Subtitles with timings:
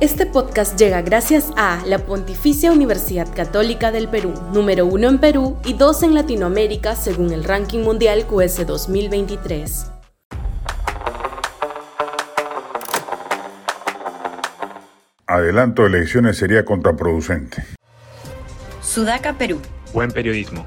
[0.00, 5.58] Este podcast llega gracias a la Pontificia Universidad Católica del Perú, número uno en Perú
[5.62, 9.92] y dos en Latinoamérica según el ranking mundial QS 2023.
[15.26, 17.62] Adelanto elecciones sería contraproducente.
[18.80, 19.60] Sudaca, Perú.
[19.92, 20.66] Buen periodismo.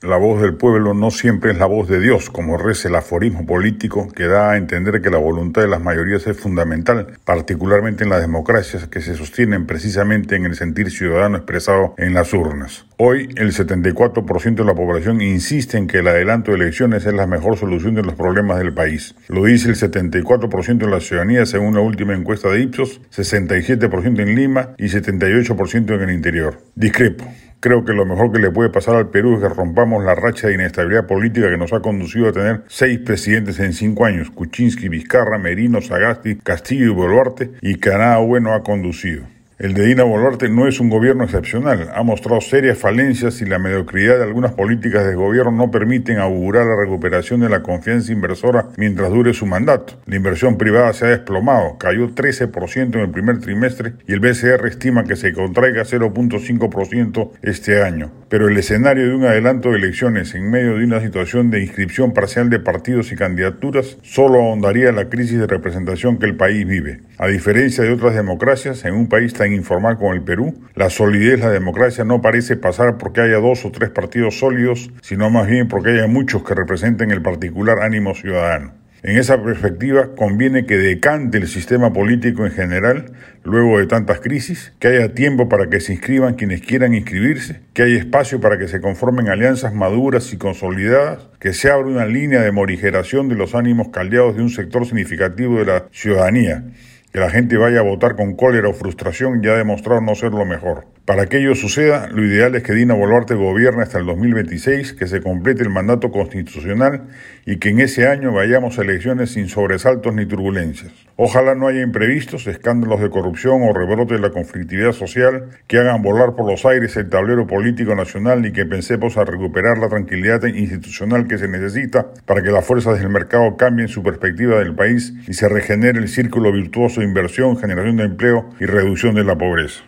[0.00, 3.44] La voz del pueblo no siempre es la voz de Dios, como reza el aforismo
[3.44, 8.10] político que da a entender que la voluntad de las mayorías es fundamental, particularmente en
[8.10, 12.86] las democracias que se sostienen precisamente en el sentir ciudadano expresado en las urnas.
[12.96, 17.26] Hoy, el 74% de la población insiste en que el adelanto de elecciones es la
[17.26, 19.16] mejor solución de los problemas del país.
[19.26, 24.34] Lo dice el 74% de la ciudadanía según la última encuesta de Ipsos, 67% en
[24.36, 26.60] Lima y 78% en el interior.
[26.76, 27.24] Discrepo.
[27.60, 30.46] Creo que lo mejor que le puede pasar al Perú es que rompamos la racha
[30.46, 34.88] de inestabilidad política que nos ha conducido a tener seis presidentes en cinco años, Kuczynski,
[34.88, 39.24] Vizcarra, Merino, Sagasti, Castillo y Boluarte, y que nada bueno ha conducido.
[39.58, 43.58] El de Dina Boluarte no es un gobierno excepcional, ha mostrado serias falencias y la
[43.58, 48.68] mediocridad de algunas políticas de gobierno no permiten augurar la recuperación de la confianza inversora
[48.76, 49.94] mientras dure su mandato.
[50.06, 54.64] La inversión privada se ha desplomado, cayó 13% en el primer trimestre y el BCR
[54.68, 58.12] estima que se contraiga 0.5% este año.
[58.28, 62.12] Pero el escenario de un adelanto de elecciones en medio de una situación de inscripción
[62.12, 67.00] parcial de partidos y candidaturas solo ahondaría la crisis de representación que el país vive.
[67.16, 71.40] A diferencia de otras democracias, en un país tan informal como el Perú, la solidez
[71.40, 75.46] de la democracia no parece pasar porque haya dos o tres partidos sólidos, sino más
[75.46, 78.78] bien porque haya muchos que representen el particular ánimo ciudadano.
[79.04, 83.12] En esa perspectiva, conviene que decante el sistema político en general,
[83.44, 87.82] luego de tantas crisis, que haya tiempo para que se inscriban quienes quieran inscribirse, que
[87.82, 92.42] haya espacio para que se conformen alianzas maduras y consolidadas, que se abra una línea
[92.42, 96.64] de morigeración de los ánimos caldeados de un sector significativo de la ciudadanía,
[97.12, 100.32] que la gente vaya a votar con cólera o frustración ya ha demostrado no ser
[100.32, 100.97] lo mejor.
[101.08, 105.06] Para que ello suceda, lo ideal es que Dina Boluarte gobierne hasta el 2026, que
[105.06, 107.04] se complete el mandato constitucional
[107.46, 110.92] y que en ese año vayamos a elecciones sin sobresaltos ni turbulencias.
[111.16, 116.02] Ojalá no haya imprevistos, escándalos de corrupción o rebrote de la conflictividad social que hagan
[116.02, 120.44] volar por los aires el tablero político nacional y que pensemos a recuperar la tranquilidad
[120.44, 125.14] institucional que se necesita para que las fuerzas del mercado cambien su perspectiva del país
[125.26, 129.38] y se regenere el círculo virtuoso de inversión, generación de empleo y reducción de la
[129.38, 129.87] pobreza.